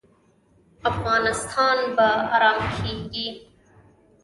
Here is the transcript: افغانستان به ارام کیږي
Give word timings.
افغانستان 0.91 1.77
به 1.95 2.07
ارام 2.35 2.57
کیږي 2.75 3.27